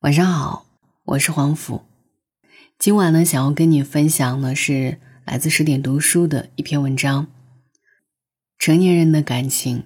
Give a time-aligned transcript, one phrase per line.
[0.00, 0.64] 晚上好，
[1.04, 1.82] 我是黄甫。
[2.78, 7.26] 今晚呢，想要跟你分享的是来自十点读书的一篇文章。
[8.58, 9.84] 成年人的感情，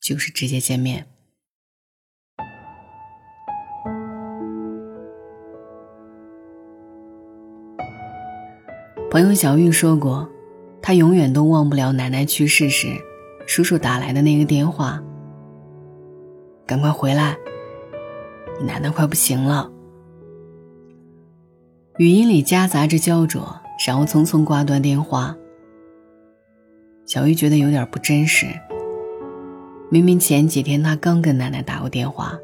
[0.00, 1.06] 就是直接见面。
[9.10, 10.30] 朋友小玉说过，
[10.80, 12.88] 她永远都忘不了奶奶去世时，
[13.46, 15.02] 叔叔打来的那个电话
[16.64, 17.36] ：“赶快回来。”
[18.60, 19.70] 奶奶快不行了，
[21.98, 25.36] 语音里夹杂着焦灼，然后匆匆挂断电话。
[27.04, 28.46] 小玉觉得有点不真实。
[29.90, 32.36] 明明前几天她刚跟奶奶打过电话，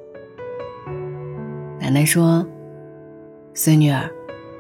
[1.80, 2.46] 奶奶说
[3.54, 4.08] ：“孙女儿，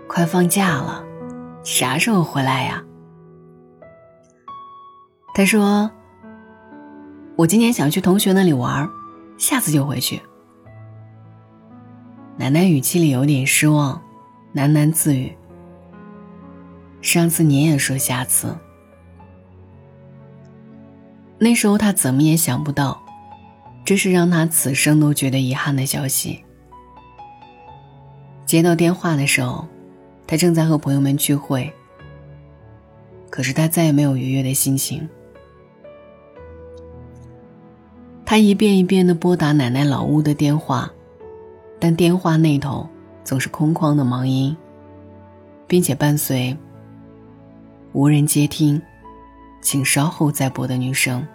[0.08, 1.04] 快放假了，
[1.62, 2.82] 啥时候回来呀？”
[5.34, 5.90] 她说
[7.36, 8.88] ：“我今年想去同学那里玩，
[9.38, 10.20] 下次就回去。”
[12.42, 14.02] 奶奶语气里有点失望，
[14.52, 15.32] 喃喃自语
[17.00, 18.52] ：“上次你也说下次。”
[21.38, 23.00] 那时候他怎么也想不到，
[23.84, 26.42] 这是让他此生都觉得遗憾的消息。
[28.44, 29.64] 接到电话的时候，
[30.26, 31.72] 他正在和朋友们聚会，
[33.30, 35.08] 可是他再也没有愉悦的心情。
[38.26, 40.92] 他一遍一遍的拨打奶奶老屋的电话。
[41.82, 42.88] 但电话那头
[43.24, 44.56] 总是空旷的忙音，
[45.66, 46.56] 并且伴随
[47.92, 48.80] “无人接听，
[49.60, 51.26] 请稍后再拨”的女声。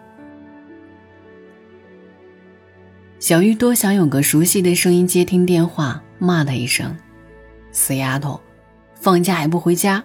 [3.19, 6.95] 小玉多想有个熟悉的声音接听电话，骂她一声
[7.73, 8.39] ：“死丫头，
[8.95, 10.01] 放假还不回家！”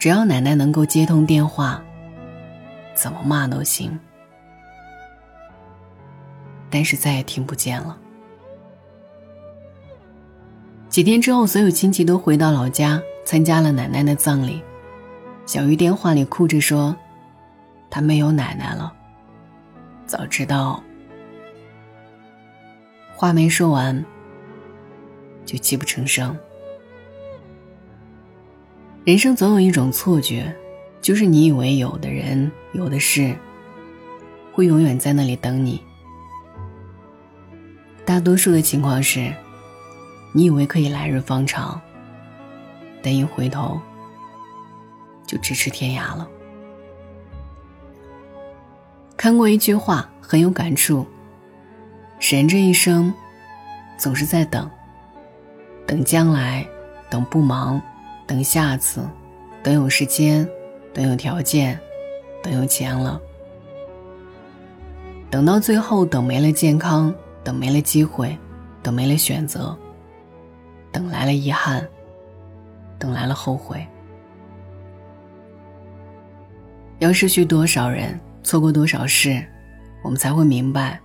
[0.00, 1.84] 只要奶奶能够接通电话，
[2.94, 4.00] 怎么骂都行。
[6.70, 7.98] 但是再也听不见了。
[10.88, 14.62] 几天之后，所有亲戚都回到老家参加了奶奶的葬礼。
[15.46, 16.96] 小鱼电话里哭着说
[17.90, 18.92] ：“她没有奶奶了。”
[20.06, 20.82] 早知道，
[23.14, 24.04] 话没说完，
[25.44, 26.36] 就泣不成声。
[29.04, 30.54] 人生总有一种错觉，
[31.00, 33.34] 就是你以为有的人、有的事，
[34.52, 35.82] 会永远在那里等你。
[38.08, 39.30] 大多数的情况是，
[40.32, 41.78] 你以为可以来日方长，
[43.02, 43.78] 但一回头，
[45.26, 46.26] 就咫尺天涯了。
[49.14, 51.06] 看过一句话，很有感触：
[52.18, 53.12] 人这一生，
[53.98, 54.70] 总是在等，
[55.86, 56.66] 等将来，
[57.10, 57.78] 等不忙，
[58.26, 59.06] 等下次，
[59.62, 60.48] 等有时间，
[60.94, 61.78] 等有条件，
[62.42, 63.20] 等有钱了，
[65.28, 67.14] 等到最后，等没了健康。
[67.42, 68.36] 等没了机会，
[68.82, 69.76] 等没了选择，
[70.92, 71.86] 等来了遗憾，
[72.98, 73.86] 等来了后悔。
[76.98, 79.44] 要失去多少人，错过多少事，
[80.02, 81.00] 我们才会明白，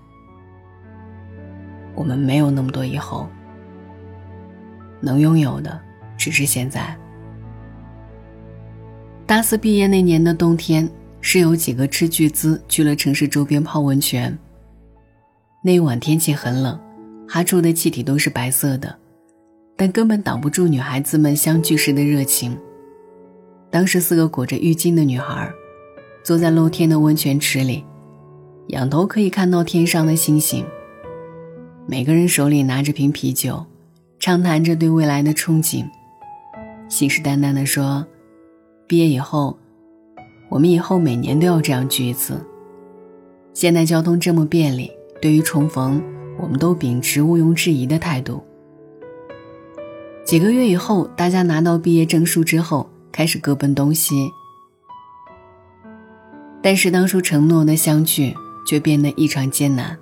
[1.96, 3.28] 我们没有那么多以后，
[5.00, 5.80] 能拥有的
[6.18, 6.98] 只是现在。
[9.26, 10.90] 大四毕业那年的冬天，
[11.22, 14.38] 是有几个斥巨资去了城市周边泡温泉。
[15.66, 16.78] 那一晚天气很冷，
[17.26, 18.94] 哈出的气体都是白色的，
[19.78, 22.58] 但根本挡不住女孩子们相聚时的热情。
[23.70, 25.50] 当时四个裹着浴巾的女孩，
[26.22, 27.82] 坐在露天的温泉池里，
[28.68, 30.66] 仰头可以看到天上的星星。
[31.88, 33.66] 每个人手里拿着瓶啤酒，
[34.20, 35.86] 畅谈着对未来的憧憬，
[36.90, 38.06] 信誓旦旦地说
[38.86, 39.58] ：“毕业以后，
[40.50, 42.46] 我们以后每年都要这样聚一次。
[43.54, 44.92] 现在交通这么便利。”
[45.24, 46.04] 对于重逢，
[46.38, 48.44] 我们都秉持毋庸置疑的态度。
[50.26, 54.30] 几个月以后，大家拿到毕业证书之后，开始各奔东西。
[56.62, 58.36] 但是当初承诺的相聚，
[58.68, 59.98] 却变得异常艰难。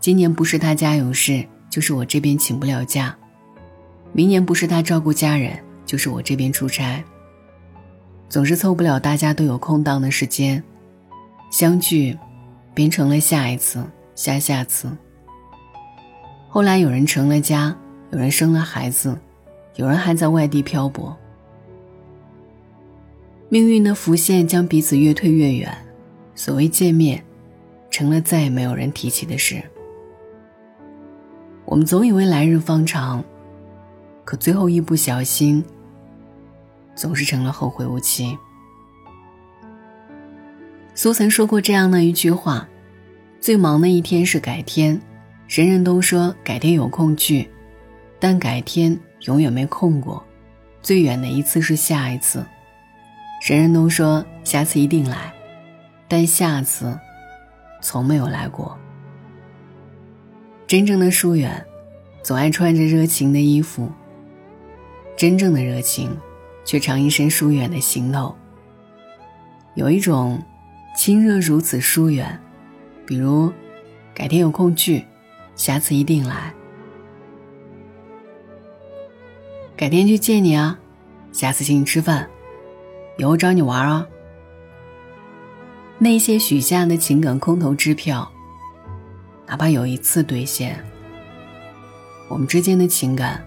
[0.00, 3.14] 今年不是他家有事，就是我这边请不了假；
[4.12, 5.56] 明年不是他照顾家人，
[5.86, 7.04] 就是我这边出差。
[8.28, 10.60] 总是凑不了大家都有空档的时间，
[11.52, 12.18] 相聚，
[12.74, 13.80] 变成了下一次。
[14.18, 14.90] 下下次。
[16.48, 17.72] 后来有人成了家，
[18.10, 19.16] 有人生了孩子，
[19.76, 21.16] 有人还在外地漂泊。
[23.48, 25.72] 命运的浮现将彼此越推越远，
[26.34, 27.22] 所谓见面，
[27.90, 29.62] 成了再也没有人提起的事。
[31.64, 33.22] 我们总以为来日方长，
[34.24, 35.64] 可最后一不小心，
[36.96, 38.36] 总是成了后会无期。
[40.96, 42.68] 苏曾说过这样的一句话。
[43.40, 45.00] 最忙的一天是改天，
[45.48, 47.48] 人人都说改天有空聚，
[48.18, 50.22] 但改天永远没空过。
[50.82, 52.44] 最远的一次是下一次。
[53.46, 55.32] 人人都说下次一定来，
[56.08, 56.98] 但下次
[57.80, 58.76] 从没有来过。
[60.66, 61.64] 真正的疏远，
[62.22, 63.90] 总爱穿着热情的衣服。
[65.16, 66.14] 真正的热情，
[66.64, 68.34] 却常一身疏远的行头。
[69.74, 70.42] 有一种
[70.96, 72.38] 亲热如此疏远，
[73.08, 73.50] 比如
[74.12, 75.02] 改天有空聚，
[75.56, 76.52] 下次一定来。
[79.74, 80.78] 改天去见你啊，
[81.32, 82.28] 下次请你吃饭，
[83.16, 84.06] 以后找你玩啊。
[85.96, 88.30] 那些许下的情感空头支票，
[89.46, 90.78] 哪怕有一次兑现，
[92.28, 93.42] 我们之间的情感。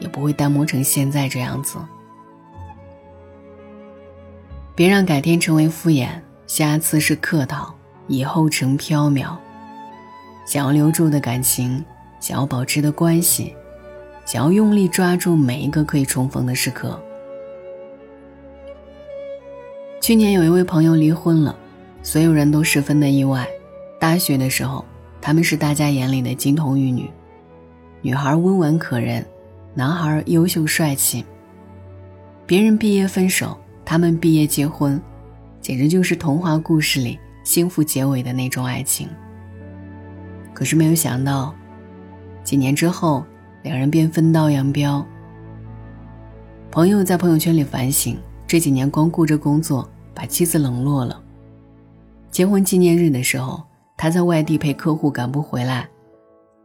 [0.00, 1.78] 也不会淡漠成现在这样子。
[4.74, 7.74] 别让改天成为敷衍，下次是客套，
[8.08, 9.36] 以后成缥缈。
[10.44, 11.84] 想要留住的感情，
[12.20, 13.54] 想要保持的关系，
[14.24, 17.00] 想要用力抓住每一个可以重逢的时刻。
[20.00, 21.56] 去年有一位朋友离婚了，
[22.02, 23.46] 所有人都十分的意外。
[23.98, 24.84] 大学的时候，
[25.20, 27.10] 他们是大家眼里的金童玉女，
[28.02, 29.26] 女孩温婉可人。
[29.74, 31.22] 男孩优秀帅气。
[32.46, 34.98] 别人毕业分手，他们毕业结婚，
[35.60, 39.08] 简直就是童话故事里幸福结尾的那种爱情。
[40.52, 41.54] 可是没有想到，
[42.42, 43.24] 几年之后，
[43.62, 45.06] 两人便分道扬镳。
[46.72, 51.22] 朋友在朋友圈里反省，这几年光顾着工作，把妻子冷落了。
[52.32, 53.62] 结婚纪念日的时候，
[53.96, 55.88] 他在外地陪客户赶不回来，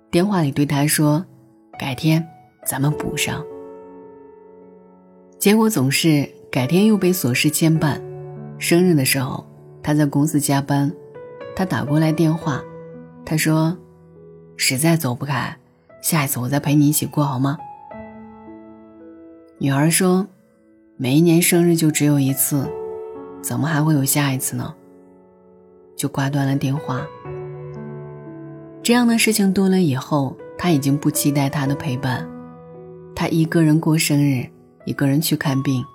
[0.10, 1.24] 电话里对他说
[1.78, 2.28] ：“改天。”
[2.66, 3.44] 咱们补上。
[5.38, 8.02] 结果总是改天又被琐事牵绊。
[8.58, 9.44] 生日的时候，
[9.84, 10.92] 他在公司加班，
[11.56, 12.62] 他打过来电话，
[13.26, 13.76] 他说
[14.58, 15.58] ：“实在走不开，
[16.02, 17.58] 下一次我再陪你一起过好吗？”
[19.58, 20.28] 女儿说
[20.98, 22.68] ：“每一年生日就只有一次，
[23.42, 24.74] 怎么还会有下一次呢？”
[25.96, 27.06] 就挂断了电话。
[28.82, 32.28] 这样的事情多了以后，他已经不期待他的陪伴。
[33.16, 34.48] 他一个人过生日，
[34.86, 35.86] 一个人去看病，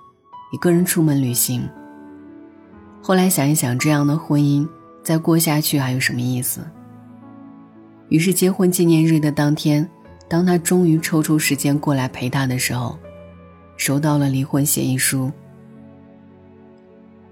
[0.53, 1.67] 一个人出门旅行。
[3.07, 4.67] 后来想一想，这样的婚姻
[5.01, 6.59] 再过下去还有什么意思？
[8.09, 9.89] 于是结婚纪念日的当天，
[10.27, 12.99] 当他终于抽出时间过来陪她的时候，
[13.77, 15.31] 收到了离婚协议书。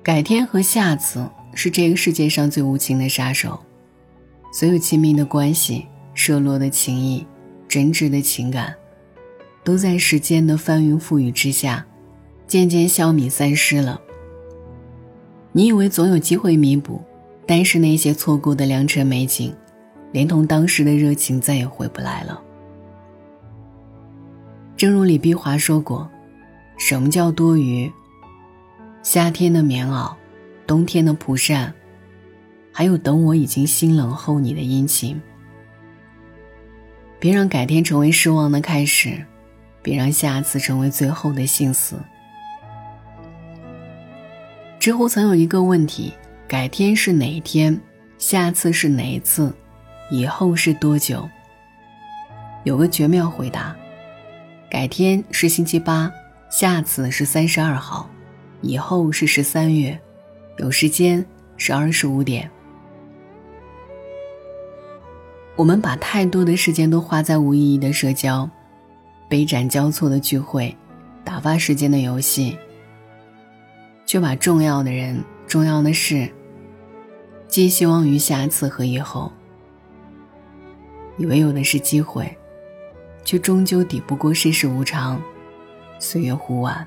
[0.02, 3.60] 改天和下次是这个世界上最无情的杀手，
[4.54, 5.86] 所有亲密的关系、
[6.16, 7.28] 热络的情谊、
[7.68, 8.74] 真挚的情感。
[9.62, 11.86] 都在时间的翻云覆雨之下，
[12.48, 14.00] 渐渐消弭散失了。
[15.58, 17.02] 你以为总有机会弥补，
[17.46, 19.56] 但是那些错过的良辰美景，
[20.12, 22.42] 连同当时的热情再也回不来了。
[24.76, 26.12] 正如李碧华说过
[26.78, 27.90] ：“什么叫多余？
[29.02, 30.14] 夏天的棉袄，
[30.68, 31.74] 冬天的蒲扇，
[32.74, 35.22] 还有等我已经心冷后你的殷勤。
[37.18, 39.26] 别让改天成为失望的开始。”
[39.82, 41.96] 别让下次成为最后的心思。
[44.86, 46.14] 知乎曾有一个问题：
[46.48, 47.76] 改天是哪一天？
[48.20, 49.52] 下次是哪一次？
[50.12, 51.28] 以后是多久？
[52.66, 53.76] 有个绝妙回答：
[54.70, 56.12] 改天是星期八，
[56.52, 58.08] 下次是三十二号，
[58.62, 60.00] 以后是十三月，
[60.60, 61.26] 有时间
[61.58, 62.48] 是二十五点。
[65.56, 68.48] 我们把太多的时间都花在无意义的社交。
[69.28, 70.78] 杯盏交错的聚会，
[71.24, 72.56] 打发时间的游戏，
[74.06, 76.32] 却把重要的人、重要的事
[77.48, 79.32] 寄希望于下次和以后。
[81.18, 82.38] 以为有的是机会，
[83.24, 85.22] 却终究抵不过世事无常、
[86.00, 86.86] 岁月忽晚。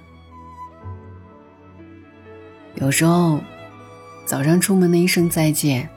[2.74, 3.40] 有时候，
[4.24, 5.88] 早上出门的一声再见，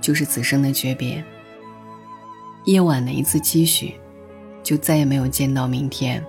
[0.00, 1.22] 就是此生的诀别；
[2.64, 3.94] 夜晚的一次期许。
[4.62, 6.24] 就再也没有见到明天。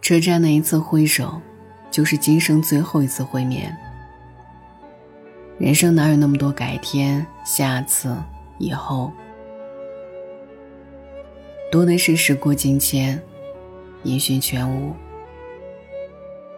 [0.00, 1.42] 车站的一次挥手，
[1.90, 3.76] 就是今生最后一次会面。
[5.58, 8.16] 人生哪有那么多改天、下次、
[8.58, 9.12] 以后？
[11.70, 13.20] 多的是时过境迁，
[14.04, 14.94] 音讯全无，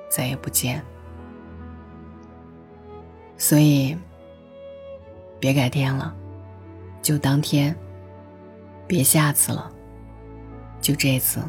[0.09, 0.83] 再也不见。
[3.39, 3.97] 所以，
[5.41, 6.15] 别改天了，
[7.01, 7.75] 就当天。
[8.87, 9.71] 别下次了。
[10.81, 11.41] 就这次，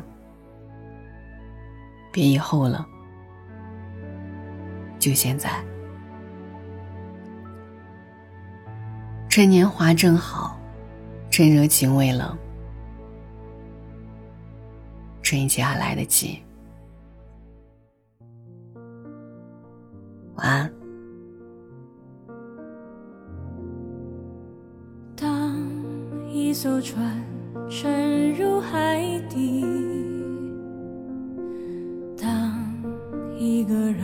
[2.12, 2.88] 别以后了，
[5.02, 5.50] 就现在。
[9.28, 10.60] 趁年华正好，
[11.32, 12.38] 趁热情未冷，
[15.24, 16.40] 这一切还来得及。
[20.36, 20.72] 晚安。
[25.16, 25.56] 当
[26.30, 27.24] 一艘船
[27.70, 29.66] 沉入海底，
[32.18, 32.54] 当
[33.38, 34.04] 一个人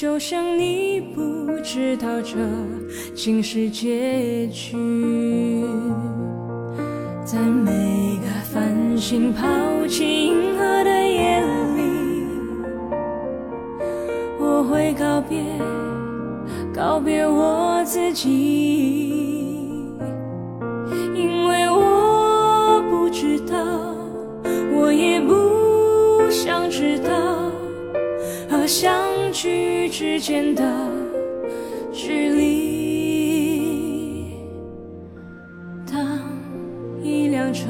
[0.00, 2.34] 就像你不知道这。
[3.14, 4.74] 竟是结局，
[7.22, 7.70] 在每
[8.16, 9.46] 个繁星抛
[9.86, 11.42] 弃银河的夜
[11.76, 11.82] 里，
[14.40, 15.44] 我会告别，
[16.74, 19.29] 告别我自己，
[30.00, 30.64] 之间的
[31.92, 34.32] 距离。
[35.92, 36.02] 当
[37.02, 37.68] 一辆车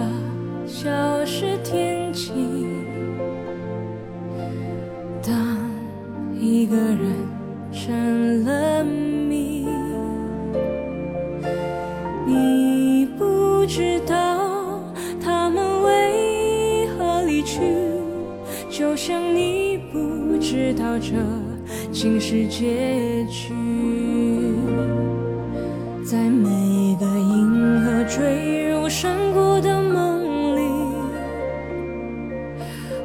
[0.65, 0.89] 消
[1.27, 2.31] 失天际，
[5.21, 5.59] 当
[6.39, 7.17] 一个人
[7.73, 9.67] 成了谜，
[12.25, 14.81] 你不知道
[15.21, 17.61] 他们为何离去，
[18.71, 21.17] 就像你不知道这
[22.03, 23.53] 竟是结局，
[26.03, 30.63] 在每一个银河坠入山谷的梦里。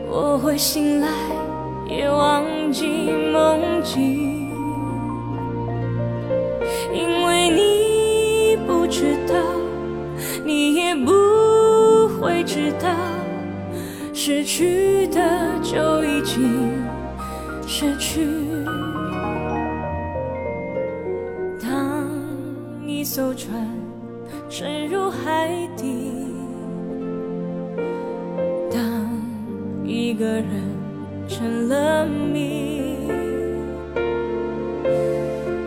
[0.07, 1.09] 我会醒来，
[1.89, 4.49] 也忘记梦境，
[6.93, 9.35] 因为你不知道，
[10.45, 11.11] 你也不
[12.17, 12.87] 会知道，
[14.13, 15.19] 失去的
[15.61, 16.49] 就已经
[17.67, 18.44] 失去。
[21.61, 22.07] 当
[22.85, 23.67] 一艘船
[24.49, 26.11] 沉入海底。
[28.71, 28.81] 当
[29.83, 30.45] 一个人
[31.27, 32.97] 成了谜，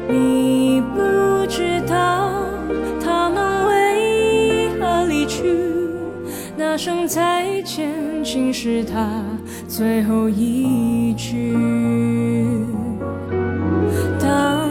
[0.09, 2.31] 你不知道
[3.01, 5.57] 他们为何离去，
[6.57, 7.89] 那声再见
[8.31, 9.25] 竟是他
[9.67, 11.57] 最后一句。
[14.21, 14.69] 当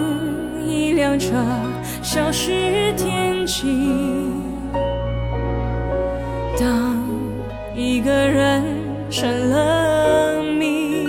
[0.64, 1.34] 一辆车
[2.04, 3.66] 消失天际，
[6.60, 6.96] 当
[7.76, 8.86] 一个人。
[9.10, 11.08] 成了谜，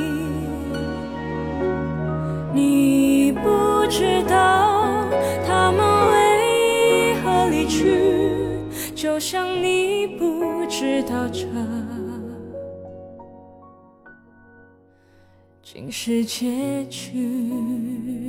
[2.54, 5.04] 你不知道
[5.44, 5.80] 他们
[6.12, 8.30] 为何离去，
[8.94, 11.44] 就像你不知道这
[15.70, 18.27] 竟是结局。